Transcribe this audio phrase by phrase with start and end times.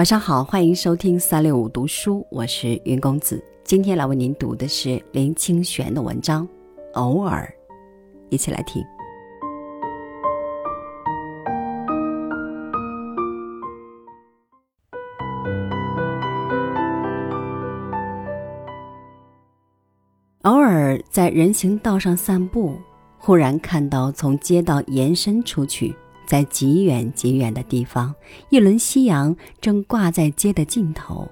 [0.00, 3.44] 晚上好，欢迎收听三六五读书，我是云公子。
[3.62, 6.48] 今天来为您读的是林清玄的文章
[6.94, 7.46] 《偶尔》，
[8.30, 8.82] 一起来听。
[20.44, 22.74] 偶尔在人行道上散步，
[23.18, 25.94] 忽然看到从街道延伸出去。
[26.30, 28.14] 在极远极远的地方，
[28.50, 31.28] 一轮夕阳正挂在街的尽头。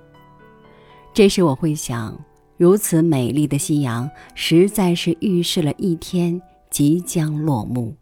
[1.15, 2.19] 这时我会想，
[2.57, 7.95] 如此美丽的夕阳，实在是预示了一天即将落幕。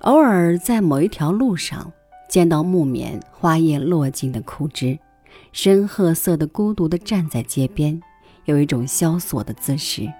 [0.00, 1.92] 偶尔在某一条路上
[2.26, 4.98] 见到木棉花叶落尽的枯枝，
[5.52, 8.00] 深褐色的孤独地站在街边，
[8.46, 10.10] 有一种萧索的姿势。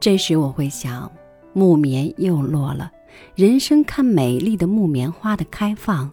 [0.00, 1.08] 这时我会想，
[1.52, 2.90] 木棉又落了。
[3.34, 6.10] 人生看美丽的木棉花的开放，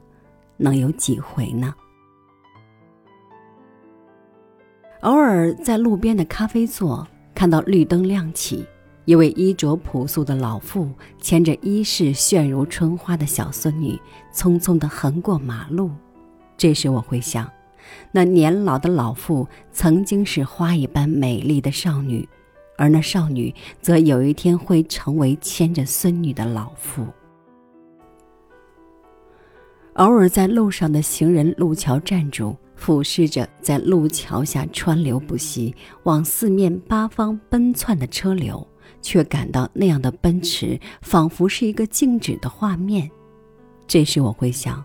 [0.58, 1.74] 能有几回呢？
[5.02, 8.66] 偶尔在路边的咖啡座看到绿灯亮起，
[9.06, 14.00] 一位衣着朴素的老妇牵着衣饰炫如春花的小孙女，
[14.34, 15.92] 匆匆地横过马路。
[16.56, 17.50] 这时我会想，
[18.12, 22.28] 那年老的老妇曾经是花一般美丽的少女。
[22.78, 27.06] 而那少女则有一天会成为牵着孙女的老妇。
[29.94, 38.68] 偶尔在路上的行人路桥站住，俯视着在路桥下川流不息、往四面八方奔窜的车流，
[39.04, 43.08] 却感到那样的奔驰仿佛是一个静止的画面。
[43.86, 44.84] 这时我会想，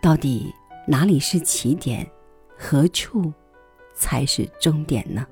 [0.00, 0.54] 到底
[0.86, 2.08] 哪里是起点，
[2.56, 3.32] 何处
[3.92, 5.26] 才是终点呢？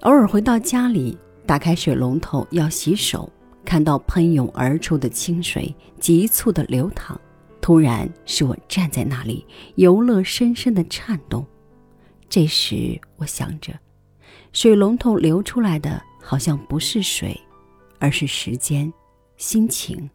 [0.00, 1.16] 偶尔回到家里，
[1.46, 3.30] 打开水龙头要洗手，
[3.64, 7.18] 看到喷涌而出的清水急促的流淌，
[7.60, 9.44] 突然使我站在那里，
[9.76, 11.44] 游乐深深的颤动。
[12.28, 13.72] 这时我想着，
[14.52, 17.40] 水龙头流出来的好像不是水，
[17.98, 18.92] 而是时间、
[19.38, 20.08] 心情，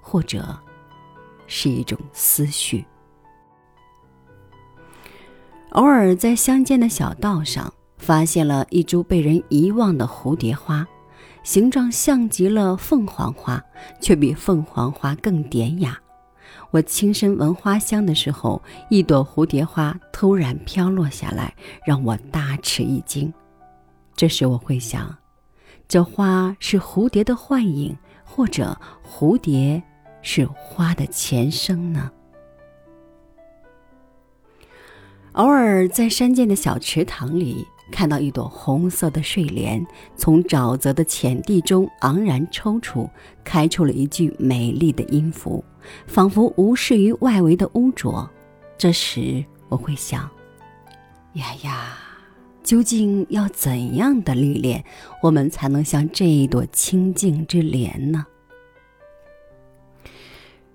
[0.00, 0.58] 或者
[1.46, 2.84] 是一种思绪。
[5.72, 7.72] 偶尔在乡间的小道上。
[7.96, 10.86] 发现了一株被人遗忘的蝴蝶花，
[11.42, 13.62] 形状像极了凤凰花，
[14.00, 15.98] 却比凤凰花更典雅。
[16.70, 21.54] 我轻身闻花香的时候，一朵蝴蝶花突然飘落下来，
[21.84, 23.32] 让我大吃一惊。
[24.14, 25.16] 这时我会想，
[25.88, 29.82] 这花是蝴蝶的幻影，或者蝴蝶
[30.22, 32.10] 是花的前生呢？
[35.32, 37.66] 偶尔在山间的小池塘里。
[37.90, 39.84] 看到一朵红色的睡莲
[40.16, 43.08] 从沼泽的浅地中昂然抽出，
[43.44, 45.64] 开出了一句美丽的音符，
[46.06, 48.28] 仿佛无视于外围的污浊。
[48.76, 50.28] 这时我会想：
[51.34, 51.98] 呀呀，
[52.62, 54.84] 究竟要怎样的历练，
[55.22, 58.26] 我们才能像这一朵清净之莲呢？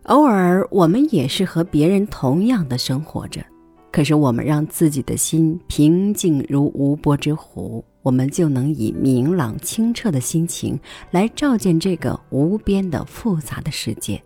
[0.04, 3.46] 偶尔，我们也是和别人同样的生活着。
[3.92, 10.80] 可是，我们让自己的心平静如无波之湖，我们就能以明朗清澈的心情
[11.12, 14.24] 来照见这个无边的复杂的世界，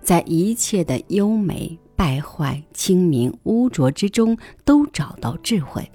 [0.00, 5.86] 在一切的优美、败坏、清明、污浊之中都找到智慧。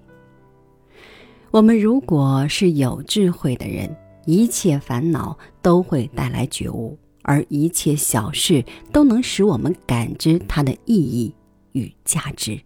[1.50, 3.90] 我们如果是有智慧的人，
[4.28, 11.34] 一切烦恼都会带来觉悟，而一切小事都能使我们感知它的意义
[11.72, 12.62] 与价值。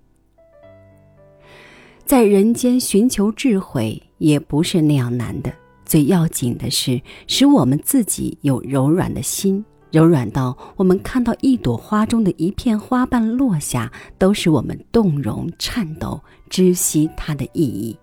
[2.09, 5.53] 在人间寻求智慧也不是那样难的，
[5.85, 17.95] 最要紧的是使我们自己有柔软的心，柔软到我们看到一朵花中的一片花瓣落下，都使我们动容颤抖，知悉它的意义。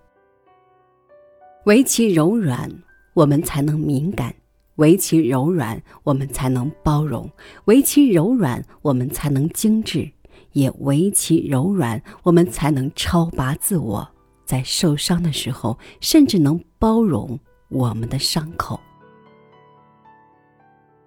[1.65, 2.71] 唯其柔软，
[3.13, 4.31] 我们才能敏感；
[4.77, 7.29] 唯其柔软，我们才能包容；
[7.65, 10.09] 唯其柔软，我们才能精致。
[10.53, 14.07] 也唯其柔软，我们才能超拔自我，
[14.45, 17.39] 在受伤的时候，甚至能包容
[17.69, 18.79] 我们的伤口。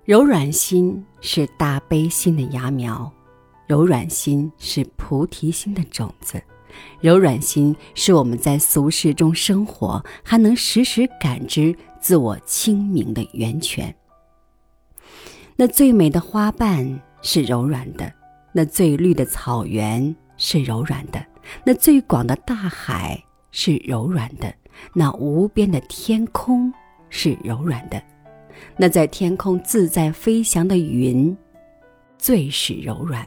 [0.04, 3.12] 柔软心是大悲心的芽苗，
[3.66, 6.42] 柔软心是菩提心的种子，
[7.00, 13.94] 柔软心是我们在俗世中生活还能时时感知自我清明的源泉。
[15.54, 18.19] 那最美的花瓣是柔软的。
[18.52, 21.24] 那最绿的草原是柔软的，
[21.64, 24.52] 那最广的大海是柔软的，
[24.92, 26.72] 那无边的天空
[27.08, 28.02] 是柔软的，
[28.76, 31.36] 那在天空自在飞翔的云
[32.18, 33.26] 最是柔软。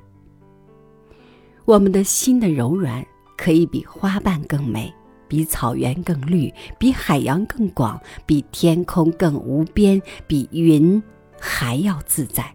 [1.66, 3.06] 我们的心的柔软，
[3.38, 4.94] 可以比花瓣更美，
[5.28, 11.02] 比草原更绿，比海洋更广，比天空更无边，比云
[11.40, 12.54] 还要自在。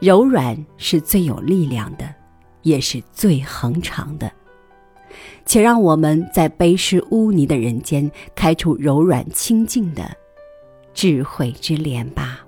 [0.00, 2.14] 柔软是最有力量的，
[2.62, 4.30] 也是最恒长的。
[5.44, 10.10] 且让我们在悲失污泥的人间，开出柔软清净的
[10.94, 12.40] 智慧之莲吧。